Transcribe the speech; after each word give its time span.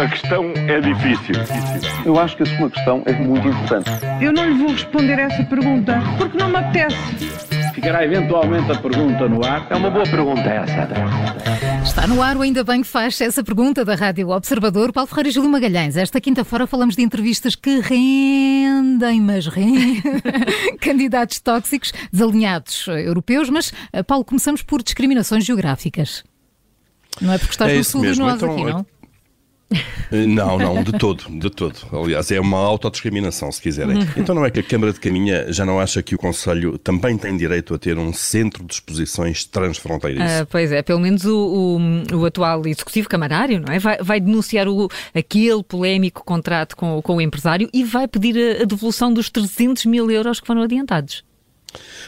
A 0.00 0.08
questão 0.08 0.52
é 0.56 0.80
difícil. 0.80 1.34
Eu 2.04 2.18
acho 2.18 2.36
que 2.36 2.42
a 2.42 2.46
sua 2.58 2.68
questão 2.70 3.02
é 3.06 3.12
muito 3.12 3.46
importante. 3.46 3.88
Eu 4.20 4.32
não 4.32 4.44
lhe 4.48 4.54
vou 4.58 4.68
responder 4.72 5.18
essa 5.18 5.42
pergunta 5.44 6.00
porque 6.18 6.36
não 6.36 6.48
me 6.48 6.56
apetece. 6.56 6.96
Ficará 7.74 8.04
eventualmente 8.04 8.70
a 8.72 8.76
pergunta 8.76 9.28
no 9.28 9.44
ar. 9.44 9.66
É 9.70 9.76
uma 9.76 9.90
boa 9.90 10.04
pergunta 10.04 10.40
essa. 10.48 10.88
Está 11.84 12.06
no 12.06 12.20
ar, 12.22 12.36
ainda 12.36 12.64
bem 12.64 12.82
que 12.82 12.88
faz 12.88 13.20
essa 13.20 13.42
pergunta 13.44 13.84
da 13.84 13.94
Rádio 13.94 14.30
Observador. 14.30 14.92
Paulo 14.92 15.06
Ferreira 15.08 15.28
e 15.28 15.32
Júlio 15.32 15.50
Magalhães. 15.50 15.96
Esta 15.96 16.20
quinta-feira 16.20 16.66
falamos 16.66 16.96
de 16.96 17.02
entrevistas 17.02 17.54
que 17.54 17.78
rendem, 17.80 19.20
mas 19.20 19.46
rendem. 19.46 20.02
Candidatos 20.80 21.38
tóxicos, 21.40 21.92
desalinhados 22.12 22.86
europeus. 22.88 23.48
Mas, 23.48 23.72
eh, 23.92 24.02
Paulo, 24.02 24.24
começamos 24.24 24.62
por 24.62 24.82
discriminações 24.82 25.44
geográficas. 25.44 26.24
Não 27.20 27.32
é 27.32 27.38
porque 27.38 27.52
estás 27.52 27.70
É 27.72 27.76
no 27.76 27.84
sul 27.84 28.00
mesmo. 28.00 28.24
e 28.24 28.26
nós 28.26 28.36
Então, 28.42 28.52
aqui, 28.52 28.64
não? 28.64 28.86
Eh, 30.12 30.26
Não, 30.26 30.58
não, 30.58 30.82
de 30.82 30.92
todo, 30.92 31.24
de 31.28 31.50
todo. 31.50 31.76
Aliás, 31.92 32.30
é 32.30 32.38
uma 32.40 32.58
autodiscriminação, 32.58 33.50
se 33.50 33.60
quiserem. 33.60 33.96
Uhum. 33.98 34.06
Então 34.16 34.34
não 34.34 34.44
é 34.44 34.50
que 34.50 34.60
a 34.60 34.62
Câmara 34.62 34.92
de 34.92 35.00
Caminha 35.00 35.52
já 35.52 35.64
não 35.64 35.80
acha 35.80 36.02
que 36.02 36.14
o 36.14 36.18
Conselho 36.18 36.78
também 36.78 37.16
tem 37.16 37.36
direito 37.36 37.74
a 37.74 37.78
ter 37.78 37.96
um 37.98 38.12
centro 38.12 38.64
de 38.64 38.74
exposições 38.74 39.44
transfronteiriço? 39.44 40.24
Ah, 40.42 40.46
pois 40.48 40.70
é, 40.70 40.82
pelo 40.82 41.00
menos 41.00 41.24
o, 41.24 41.78
o- 42.12 42.16
o 42.18 42.24
atual 42.26 42.66
executivo 42.66 43.08
camarário, 43.08 43.60
não 43.66 43.72
é? 43.72 43.78
Vai, 43.78 43.98
vai 43.98 44.20
denunciar 44.20 44.68
o, 44.68 44.88
aquele 45.14 45.62
polémico 45.62 46.24
contrato 46.24 46.76
com, 46.76 47.00
com 47.02 47.16
o 47.16 47.20
empresário 47.20 47.68
e 47.72 47.82
vai 47.84 48.06
pedir 48.06 48.36
a, 48.58 48.62
a 48.62 48.64
devolução 48.66 49.12
dos 49.12 49.28
300 49.30 49.86
mil 49.86 50.10
euros 50.10 50.40
que 50.40 50.46
foram 50.46 50.62
adiantados. 50.62 51.24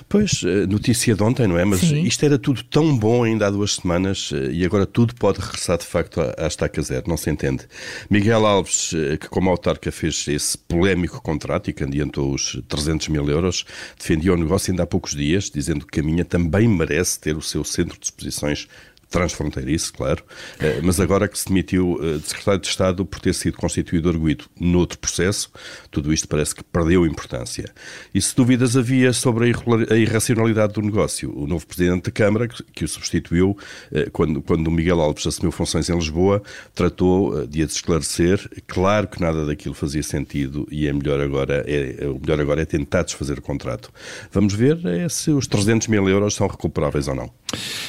Pois, 0.08 0.42
eh, 0.44 0.66
notícia 0.66 1.14
de 1.14 1.22
ontem, 1.22 1.46
não 1.46 1.58
é? 1.58 1.64
Mas 1.64 1.80
Sim. 1.80 2.02
isto 2.02 2.24
era 2.24 2.38
tudo 2.38 2.62
tão 2.62 2.96
bom 2.96 3.24
ainda 3.24 3.46
há 3.46 3.50
duas 3.50 3.76
semanas 3.76 4.30
eh, 4.32 4.50
e 4.52 4.64
agora 4.64 4.86
tudo 4.86 5.14
pode 5.14 5.40
regressar 5.40 5.78
de 5.78 5.84
facto 5.84 6.20
à, 6.20 6.46
estaca 6.46 6.80
zero, 6.82 7.04
não 7.08 7.16
se 7.16 7.30
entende. 7.30 7.64
Miguel 8.08 8.46
Alves, 8.46 8.92
eh, 8.94 9.16
que 9.16 9.28
como 9.28 9.50
autarca 9.50 9.90
fez 9.90 10.26
esse 10.28 10.56
polémico 10.56 11.20
contrato 11.20 11.70
e 11.70 11.72
que 11.72 11.84
adiantou 11.84 12.32
os 12.34 12.60
300 12.68 13.08
mil 13.08 13.28
euros, 13.28 13.64
defendia 13.98 14.32
o 14.32 14.36
negócio 14.36 14.70
ainda 14.70 14.84
há 14.84 14.86
poucos 14.86 15.12
dias, 15.14 15.50
dizendo 15.50 15.86
que 15.86 16.00
Caminha 16.00 16.24
também 16.24 16.68
merece 16.68 17.18
ter 17.18 17.36
o 17.36 17.42
seu 17.42 17.64
centro 17.64 17.98
de 17.98 18.06
exposições 18.06 18.68
transfronteiriço, 19.10 19.92
claro, 19.92 20.24
eh, 20.58 20.80
mas 20.82 20.98
agora 21.00 21.28
que 21.28 21.38
se 21.38 21.48
demitiu 21.48 21.98
eh, 22.02 22.18
de 22.18 22.28
secretário 22.28 22.60
de 22.60 22.66
Estado 22.66 23.04
por 23.04 23.20
ter 23.20 23.34
sido 23.34 23.56
constituído 23.56 24.08
arguído 24.08 24.46
noutro 24.58 24.98
processo, 24.98 25.50
tudo 25.90 26.12
isto 26.12 26.28
parece 26.28 26.54
que 26.54 26.64
perdeu 26.64 27.06
importância. 27.06 27.72
E 28.14 28.20
se 28.20 28.34
dúvidas 28.34 28.76
havia 28.76 29.12
sobre 29.12 29.52
a 29.90 29.96
irracionalidade 29.96 30.74
do 30.74 30.82
negócio, 30.82 31.32
o 31.36 31.46
novo 31.46 31.66
presidente 31.66 32.04
da 32.04 32.10
Câmara, 32.10 32.48
que 32.48 32.84
o 32.84 32.88
substituiu, 32.88 33.56
eh, 33.92 34.08
quando, 34.12 34.42
quando 34.42 34.70
Miguel 34.70 35.00
Alves 35.00 35.26
assumiu 35.26 35.52
funções 35.52 35.88
em 35.88 35.94
Lisboa, 35.94 36.42
tratou 36.74 37.46
de 37.46 37.62
esclarecer. 37.62 38.48
Claro 38.66 39.08
que 39.08 39.20
nada 39.20 39.44
daquilo 39.46 39.74
fazia 39.74 40.02
sentido 40.02 40.66
e 40.70 40.86
é 40.86 40.92
melhor 40.92 41.20
agora, 41.20 41.64
é, 41.66 42.06
o 42.06 42.18
melhor 42.20 42.40
agora 42.40 42.62
é 42.62 42.64
tentar 42.64 43.02
desfazer 43.02 43.38
o 43.38 43.42
contrato. 43.42 43.90
Vamos 44.32 44.54
ver 44.54 44.80
eh, 44.84 45.08
se 45.08 45.30
os 45.30 45.46
300 45.46 45.88
mil 45.88 46.08
euros 46.08 46.34
são 46.34 46.46
recuperáveis 46.46 47.08
ou 47.08 47.14
não. 47.14 47.30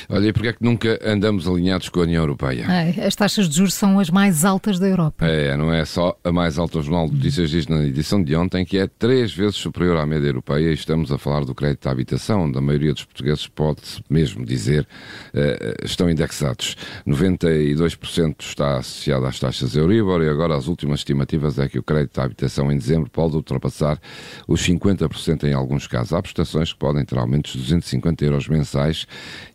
Olha, 0.10 0.28
e 0.28 0.34
porque 0.34 0.50
é 0.50 0.54
que 0.54 0.64
nunca 0.64 1.00
andamos 1.04 1.48
alinhados 1.48 1.90
com 1.90 2.00
a 2.00 2.04
União 2.04 2.24
Europeia? 2.24 2.66
As 3.06 3.16
taxas 3.16 3.50
de 3.50 3.56
juros 3.56 3.74
são 3.74 4.00
as 4.00 4.10
mais 4.10 4.46
altas 4.46 4.80
da 4.80 4.88
Europa. 4.88 5.26
É, 5.26 5.56
não 5.58 5.74
é 5.74 5.84
só 5.86 6.18
a 6.24 6.32
mais 6.32 6.58
alta. 6.58 6.80
O 6.80 6.82
Jornal 6.82 7.08
de 7.08 7.16
Notícias 7.16 7.50
diz 7.50 7.68
na 7.68 7.86
edição 7.86 8.24
de 8.24 8.36
ontem 8.36 8.66
que 8.66 8.78
é 8.78 8.88
três 8.88 9.34
vezes 9.34 9.56
superior 9.56 9.98
à 9.98 10.06
média 10.06 10.28
europeia 10.28 10.70
e 10.70 10.74
estamos 10.74 11.12
a 11.12 11.18
falar 11.18 11.46
do 11.46 11.54
crédito 11.54 11.88
à 11.88 11.92
habitação, 11.92 12.44
onde 12.44 12.58
a 12.58 12.62
maioria 12.62 12.94
dos 12.94 13.04
portugueses 13.04 13.48
pode 13.48 13.82
mesmo 14.10 14.46
dizer 14.46 14.88
eh, 15.34 15.76
estão 15.84 16.10
indexados. 16.10 16.76
92% 17.06 18.36
está 18.40 18.78
associado 18.78 19.26
às 19.26 19.40
taxas 19.40 19.76
Euribor 19.76 20.22
e 20.22 20.30
agora 20.30 20.56
as 20.56 20.68
últimas 20.68 21.00
estimativas 21.00 21.60
é 21.60 21.68
que 21.68 21.80
o 21.80 21.84
crédito 21.84 22.20
à 22.20 22.24
habitação 22.24 22.72
em 22.72 22.78
dezembro 22.78 23.10
pode 23.10 23.36
ultrapassar 23.36 24.00
os 24.48 24.62
50% 24.62 25.44
em 25.46 25.54
alguns 25.54 25.88
casos. 25.88 26.14
Há 26.14 26.22
prestações 26.22 26.72
que 26.74 26.80
podem 26.80 27.04
ter 27.06 27.18
aumentos 27.18 27.54
de 27.54 27.60
250 27.60 28.26
euros 28.26 28.48
mensais 28.48 29.06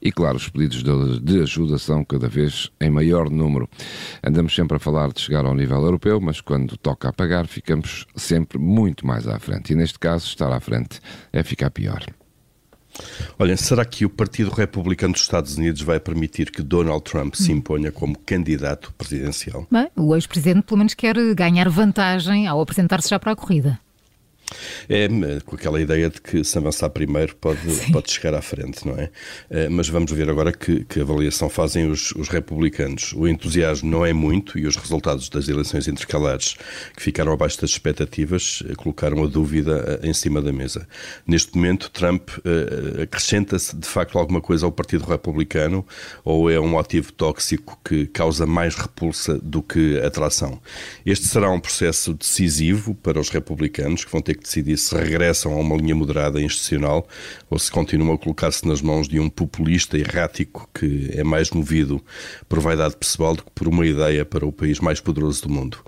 e, 0.03 0.11
claro, 0.11 0.37
os 0.37 0.49
pedidos 0.49 0.83
de, 0.83 1.21
de 1.21 1.41
ajuda 1.41 1.79
são 1.79 2.05
cada 2.05 2.29
vez 2.29 2.71
em 2.81 2.91
maior 2.91 3.31
número. 3.31 3.69
Andamos 4.23 4.53
sempre 4.55 4.77
a 4.77 4.81
falar 4.81 5.13
de 5.13 5.21
chegar 5.21 5.47
ao 5.47 5.55
nível 5.55 5.81
europeu, 5.81 6.21
mas 6.21 6.41
quando 6.41 6.77
toca 6.77 7.09
a 7.09 7.13
pagar, 7.13 7.47
ficamos 7.47 8.05
sempre 8.17 8.59
muito 8.59 9.07
mais 9.07 9.29
à 9.29 9.39
frente. 9.39 9.73
E 9.73 9.77
neste 9.77 9.99
caso, 10.01 10.27
estar 10.27 10.53
à 10.53 10.59
frente 10.59 10.99
é 11.33 11.45
ficar 11.45 11.71
pior. 11.71 12.05
Olhem, 13.39 13.57
será 13.57 13.85
que 13.85 14.05
o 14.05 14.11
Partido 14.11 14.51
Republicano 14.51 15.15
dos 15.15 15.23
Estados 15.23 15.57
Unidos 15.57 15.81
vai 15.83 15.99
permitir 15.99 16.51
que 16.51 16.63
Donald 16.63 17.03
Trump 17.03 17.35
se 17.35 17.51
imponha 17.51 17.91
como 17.91 18.19
candidato 18.19 18.93
presidencial? 18.99 19.67
Bem, 19.71 19.89
o 19.97 20.15
ex-presidente 20.15 20.63
pelo 20.63 20.79
menos 20.79 20.95
quer 20.95 21.17
ganhar 21.35 21.69
vantagem 21.69 22.47
ao 22.47 22.61
apresentar-se 22.61 23.09
já 23.09 23.19
para 23.19 23.33
a 23.33 23.37
corrida. 23.37 23.79
É, 24.89 25.09
com 25.45 25.57
aquela 25.57 25.81
ideia 25.81 26.09
de 26.11 26.21
que 26.21 26.45
se 26.45 26.59
avançar 26.59 26.91
primeiro 26.91 27.35
pode, 27.37 27.61
pode 27.93 28.11
chegar 28.11 28.35
à 28.35 28.43
frente, 28.43 28.87
não 28.87 28.95
é? 28.99 29.11
Eh, 29.51 29.69
Mas 29.69 29.89
vamos 29.89 30.11
ver 30.13 30.29
agora 30.29 30.53
que, 30.53 30.85
que 30.85 31.01
avaliação 31.01 31.49
fazem 31.49 31.91
os, 31.91 32.13
os 32.13 32.29
republicanos. 32.29 33.13
O 33.15 33.27
entusiasmo 33.27 33.91
não 33.91 34.05
é 34.05 34.13
muito 34.13 34.59
e 34.59 34.67
os 34.67 34.77
resultados 34.77 35.29
das 35.29 35.49
eleições 35.49 35.89
intercalares, 35.89 36.57
que 36.97 37.03
ficaram 37.03 37.33
abaixo 37.33 37.61
das 37.61 37.71
expectativas, 37.71 38.63
eh, 38.69 38.75
colocaram 38.75 39.23
a 39.25 39.27
dúvida 39.27 40.01
eh, 40.03 40.09
em 40.09 40.15
cima 40.15 40.41
da 40.41 40.53
mesa. 40.53 40.87
Neste 41.27 41.55
momento, 41.57 41.91
Trump 41.91 42.31
eh, 42.45 43.03
acrescenta-se 43.03 43.77
de 43.77 43.87
facto 43.87 44.19
alguma 44.19 44.41
coisa 44.41 44.67
ao 44.67 44.73
Partido 44.73 45.05
Republicano 45.05 45.87
ou 46.25 46.51
é 46.51 46.59
um 46.61 46.79
ativo 46.79 47.13
tóxico 47.13 47.79
que 47.85 48.07
causa 48.07 48.47
mais 48.47 48.75
repulsa 48.75 49.39
do 49.39 49.63
que 49.63 49.99
atração? 50.01 50.61
Este 51.05 51.27
será 51.27 51.51
um 51.51 51.61
processo 51.61 52.15
decisivo 52.15 52.95
para 52.95 53.21
os 53.21 53.29
republicanos, 53.31 54.05
que 54.05 54.11
vão 54.13 54.21
ter 54.21 54.35
que 54.35 54.42
decidir 54.43 54.77
se 54.77 54.95
regressam 54.95 55.53
a 55.53 55.57
uma 55.57 55.77
linha 55.77 55.95
moderada 55.95 56.41
institucional 56.41 57.07
ou 57.49 57.59
se 57.59 57.71
continuam 57.71 58.15
a 58.15 58.19
colocar-se 58.19 58.67
nas 58.67 58.81
mãos 58.83 59.09
de 59.09 59.19
um 59.19 59.29
populista 59.29 59.99
errático 59.99 60.69
que 60.75 61.11
é 61.13 61.23
mais 61.23 61.51
movido 61.51 62.03
por 62.49 62.61
vaidade 62.61 62.97
pessoal 62.97 63.35
do 63.35 63.43
que 63.43 63.51
por 63.55 63.69
uma 63.69 63.87
ideia 63.87 64.25
para 64.25 64.47
o 64.47 64.53
país 64.53 64.81
mais 64.81 65.01
poderoso 65.01 65.43
do 65.43 65.49
mundo. 65.49 65.79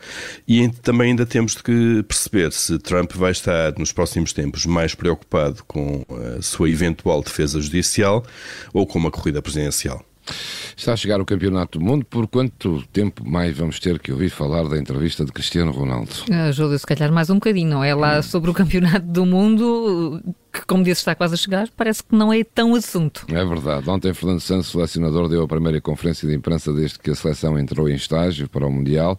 E 0.46 0.68
também 0.82 1.10
ainda 1.10 1.26
temos 1.26 1.54
de 1.54 2.02
perceber 2.04 2.52
se 2.52 2.78
Trump 2.78 3.12
vai 3.12 3.32
estar 3.32 3.76
nos 3.78 3.92
próximos 3.92 4.32
tempos 4.32 4.66
mais 4.66 4.94
preocupado 4.94 5.62
com 5.64 6.04
a 6.38 6.42
sua 6.42 6.70
eventual 6.70 7.22
defesa 7.22 7.60
judicial 7.60 8.24
ou 8.72 8.86
com 8.86 8.98
uma 8.98 9.10
corrida 9.10 9.42
presidencial. 9.42 10.04
Está 10.76 10.92
a 10.92 10.96
chegar 10.96 11.20
o 11.20 11.24
Campeonato 11.24 11.78
do 11.78 11.84
Mundo. 11.84 12.04
Por 12.04 12.26
quanto 12.26 12.82
tempo 12.92 13.28
mais 13.28 13.56
vamos 13.56 13.78
ter 13.78 13.98
que 13.98 14.12
ouvir 14.12 14.30
falar 14.30 14.68
da 14.68 14.78
entrevista 14.78 15.24
de 15.24 15.32
Cristiano 15.32 15.70
Ronaldo? 15.70 16.10
Ah, 16.30 16.50
Júlio, 16.50 16.78
se 16.78 16.86
calhar 16.86 17.12
mais 17.12 17.30
um 17.30 17.34
bocadinho, 17.34 17.70
não 17.70 17.84
é? 17.84 17.94
Lá 17.94 18.22
sobre 18.22 18.50
o 18.50 18.54
campeonato 18.54 19.06
do 19.06 19.24
mundo, 19.24 20.20
que 20.54 20.64
como 20.66 20.84
disse 20.84 21.00
está 21.00 21.16
quase 21.16 21.34
a 21.34 21.36
chegar, 21.36 21.68
parece 21.76 22.04
que 22.04 22.14
não 22.14 22.32
é 22.32 22.44
tão 22.44 22.76
assunto. 22.76 23.26
É 23.28 23.44
verdade. 23.44 23.90
Ontem, 23.90 24.14
Fernando 24.14 24.38
Santos, 24.38 24.68
selecionador, 24.68 25.28
deu 25.28 25.42
a 25.42 25.48
primeira 25.48 25.80
conferência 25.80 26.28
de 26.28 26.34
imprensa 26.34 26.72
desde 26.72 26.96
que 27.00 27.10
a 27.10 27.14
seleção 27.14 27.58
entrou 27.58 27.88
em 27.88 27.94
estágio 27.94 28.48
para 28.48 28.64
o 28.64 28.70
Mundial. 28.70 29.18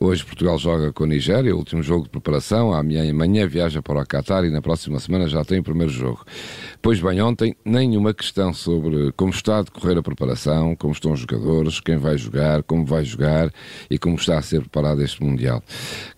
Hoje, 0.00 0.24
Portugal 0.24 0.56
joga 0.58 0.90
com 0.90 1.04
a 1.04 1.06
Nigéria, 1.06 1.54
o 1.54 1.58
último 1.58 1.82
jogo 1.82 2.04
de 2.04 2.08
preparação. 2.08 2.72
Amanhã, 2.72 3.46
viaja 3.46 3.82
para 3.82 4.00
o 4.00 4.06
Qatar 4.06 4.44
e 4.44 4.50
na 4.50 4.62
próxima 4.62 4.98
semana 4.98 5.28
já 5.28 5.44
tem 5.44 5.58
o 5.58 5.62
primeiro 5.62 5.92
jogo. 5.92 6.24
Pois 6.80 6.98
bem, 6.98 7.20
ontem, 7.20 7.54
nenhuma 7.62 8.14
questão 8.14 8.54
sobre 8.54 9.12
como 9.12 9.30
está 9.30 9.58
a 9.58 9.62
decorrer 9.62 9.98
a 9.98 10.02
preparação, 10.02 10.74
como 10.74 10.94
estão 10.94 11.12
os 11.12 11.20
jogadores, 11.20 11.78
quem 11.78 11.98
vai 11.98 12.16
jogar, 12.16 12.62
como 12.62 12.86
vai 12.86 13.04
jogar 13.04 13.52
e 13.90 13.98
como 13.98 14.16
está 14.16 14.38
a 14.38 14.42
ser 14.42 14.60
preparado 14.60 15.02
este 15.02 15.22
Mundial. 15.22 15.62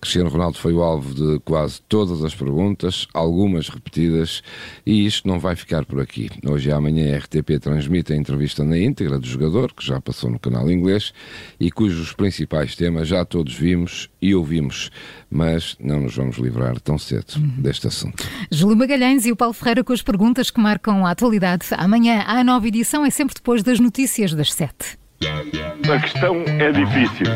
Cristiano 0.01 0.31
Ronaldo 0.31 0.57
foi 0.57 0.73
o 0.73 0.83
alvo 0.83 1.15
de 1.15 1.41
quase 1.41 1.83
todas 1.89 2.23
as 2.23 2.33
perguntas, 2.33 3.09
algumas 3.13 3.69
repetidas, 3.69 4.43
e 4.85 5.07
isto 5.07 5.27
não 5.27 5.39
vai 5.39 5.57
ficar 5.57 5.85
por 5.85 6.01
aqui. 6.01 6.29
Hoje 6.47 6.69
e 6.69 6.73
amanhã 6.73 7.15
a 7.15 7.19
RTP 7.19 7.59
transmite 7.61 8.13
a 8.13 8.17
entrevista 8.17 8.65
na 8.65 8.79
íntegra 8.79 9.19
do 9.19 9.27
jogador, 9.27 9.73
que 9.73 9.85
já 9.85 10.01
passou 10.01 10.31
no 10.31 10.39
canal 10.39 10.71
inglês, 10.71 11.13
e 11.59 11.71
cujos 11.71 12.13
principais 12.13 12.77
temas 12.77 13.09
já 13.09 13.25
todos 13.25 13.55
vimos 13.55 14.11
e 14.21 14.35
ouvimos, 14.35 14.91
mas 15.31 15.77
não 15.81 16.01
nos 16.01 16.17
vamos 16.17 16.39
livrar 16.39 16.81
tão 16.81 16.99
cedo 16.99 17.39
deste 17.59 17.87
assunto. 17.87 18.25
Júlio 18.51 18.77
Magalhães 18.77 19.27
e 19.27 19.33
o 19.33 19.37
Paulo 19.37 19.55
Ferreira 19.55 19.85
com 19.85 19.93
as 19.93 20.03
perguntas 20.03 20.51
que 20.51 20.61
marcam 20.61 21.07
a 21.07 21.11
atualidade. 21.11 21.67
Amanhã 21.73 22.25
a 22.27 22.43
nova 22.45 22.67
edição 22.67 23.05
é 23.05 23.11
sempre 23.11 23.35
depois 23.35 23.63
das 23.63 23.81
notícias 23.81 24.35
das 24.35 24.53
sete. 24.53 25.03
A 25.25 26.01
questão 26.01 26.43
é 26.47 26.73
difícil. 26.73 27.27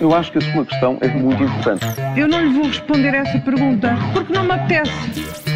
Eu 0.00 0.14
acho 0.14 0.30
que 0.30 0.38
a 0.38 0.52
sua 0.52 0.64
questão 0.64 0.98
é 1.00 1.08
muito 1.08 1.42
importante. 1.42 1.84
Eu 2.16 2.28
não 2.28 2.40
lhe 2.40 2.52
vou 2.52 2.66
responder 2.66 3.14
essa 3.14 3.38
pergunta 3.40 3.96
porque 4.12 4.32
não 4.32 4.44
me 4.44 4.52
apetece. 4.52 5.55